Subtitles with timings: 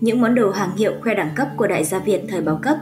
[0.00, 2.76] những món đồ hàng hiệu khoe đẳng cấp của đại gia Việt thời bao cấp.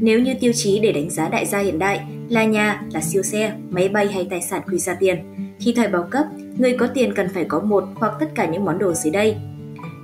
[0.00, 3.22] Nếu như tiêu chí để đánh giá đại gia hiện đại là nhà, là siêu
[3.22, 5.18] xe, máy bay hay tài sản quý giá tiền,
[5.60, 6.26] thì thời bao cấp,
[6.58, 9.36] người có tiền cần phải có một hoặc tất cả những món đồ dưới đây.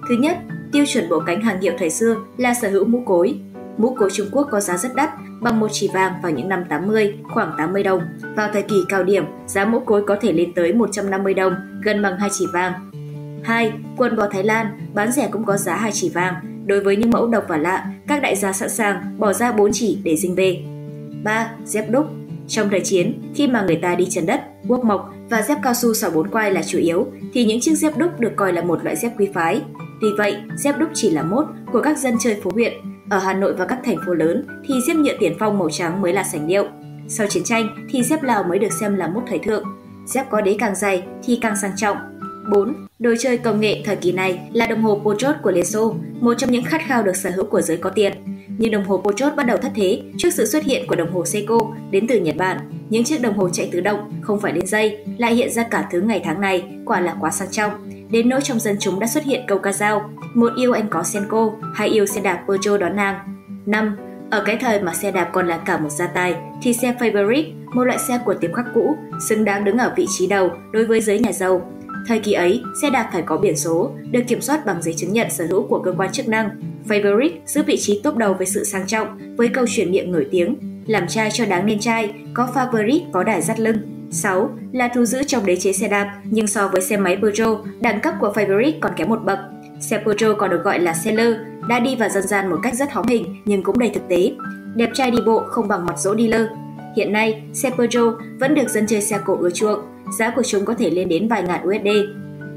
[0.08, 0.38] Thứ nhất,
[0.72, 3.38] tiêu chuẩn bộ cánh hàng hiệu thời xưa là sở hữu mũ cối.
[3.78, 6.64] Mũ cối Trung Quốc có giá rất đắt, bằng một chỉ vàng vào những năm
[6.68, 8.00] 80, khoảng 80 đồng.
[8.36, 12.02] Vào thời kỳ cao điểm, giá mũ cối có thể lên tới 150 đồng, gần
[12.02, 12.72] bằng hai chỉ vàng.
[13.44, 13.72] 2.
[13.96, 16.34] Quần bò Thái Lan bán rẻ cũng có giá hai chỉ vàng.
[16.66, 19.70] Đối với những mẫu độc và lạ, các đại gia sẵn sàng bỏ ra 4
[19.72, 20.64] chỉ để dinh về.
[21.24, 21.50] 3.
[21.64, 22.06] Dép đúc
[22.48, 25.74] Trong thời chiến, khi mà người ta đi chân đất, guốc mộc và dép cao
[25.74, 28.62] su sỏ bốn quai là chủ yếu, thì những chiếc dép đúc được coi là
[28.62, 29.62] một loại dép quý phái.
[30.02, 32.72] vì vậy, dép đúc chỉ là mốt của các dân chơi phố huyện.
[33.10, 36.02] Ở Hà Nội và các thành phố lớn thì xếp nhựa tiền phong màu trắng
[36.02, 36.64] mới là sành điệu.
[37.08, 39.64] Sau chiến tranh thì dép Lào mới được xem là mốt thời thượng.
[40.06, 41.96] Dép có đế càng dày thì càng sang trọng,
[42.50, 42.74] 4.
[42.98, 46.34] Đồ chơi công nghệ thời kỳ này là đồng hồ Pochot của Liên Xô, một
[46.34, 48.12] trong những khát khao được sở hữu của giới có tiền.
[48.58, 51.24] Nhưng đồng hồ Pochot bắt đầu thất thế trước sự xuất hiện của đồng hồ
[51.24, 51.58] Seiko
[51.90, 52.58] đến từ Nhật Bản.
[52.90, 55.88] Những chiếc đồng hồ chạy tự động, không phải đến dây, lại hiện ra cả
[55.90, 57.72] thứ ngày tháng này, quả là quá sang trọng.
[58.10, 61.02] Đến nỗi trong dân chúng đã xuất hiện câu ca dao, một yêu anh có
[61.02, 63.18] Senko, hai yêu xe đạp Peugeot đón nàng.
[63.66, 63.96] 5.
[64.30, 67.52] Ở cái thời mà xe đạp còn là cả một gia tài, thì xe Favorite,
[67.74, 68.96] một loại xe của tiệm khắc cũ,
[69.28, 71.62] xứng đáng đứng ở vị trí đầu đối với giới nhà giàu
[72.06, 75.12] Thời kỳ ấy, xe đạp phải có biển số, được kiểm soát bằng giấy chứng
[75.12, 76.48] nhận sở hữu của cơ quan chức năng.
[76.88, 80.26] Favorite giữ vị trí top đầu với sự sang trọng, với câu chuyển miệng nổi
[80.30, 83.95] tiếng, làm trai cho đáng nên trai, có Favorite có đài dắt lưng.
[84.10, 84.50] 6.
[84.72, 88.00] Là thu giữ trong đế chế xe đạp, nhưng so với xe máy Peugeot, đẳng
[88.00, 89.38] cấp của fabric còn kém một bậc.
[89.80, 91.34] Xe Peugeot còn được gọi là xe lơ
[91.68, 94.32] đã đi vào dân gian một cách rất hóm hình nhưng cũng đầy thực tế.
[94.74, 96.48] Đẹp trai đi bộ không bằng mặt dỗ lơ
[96.96, 99.80] Hiện nay, xe Peugeot vẫn được dân chơi xe cổ ưa chuộng,
[100.18, 101.88] giá của chúng có thể lên đến vài ngàn USD.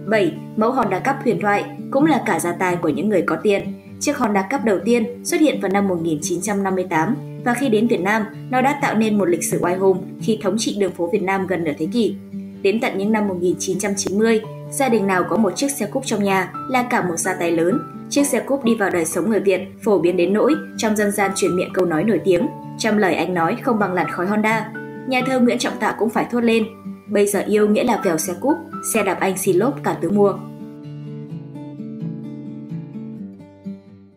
[0.08, 0.34] 7.
[0.58, 3.62] Mẫu Honda Cup huyền thoại cũng là cả gia tài của những người có tiền.
[4.00, 8.26] Chiếc Honda Cup đầu tiên xuất hiện vào năm 1958 và khi đến Việt Nam,
[8.50, 11.24] nó đã tạo nên một lịch sử oai hùng khi thống trị đường phố Việt
[11.24, 12.16] Nam gần nửa thế kỷ.
[12.62, 14.42] Đến tận những năm 1990,
[14.72, 17.52] gia đình nào có một chiếc xe cúp trong nhà là cả một gia tài
[17.52, 17.80] lớn.
[18.10, 21.12] Chiếc xe cúp đi vào đời sống người Việt phổ biến đến nỗi trong dân
[21.12, 22.48] gian truyền miệng câu nói nổi tiếng,
[22.78, 24.72] trăm lời anh nói không bằng làn khói Honda.
[25.08, 26.66] Nhà thơ Nguyễn Trọng Tạ cũng phải thốt lên,
[27.10, 28.58] Bây giờ yêu nghĩa là vèo xe cúp,
[28.94, 30.34] xe đạp anh xì lốp cả tứ mua.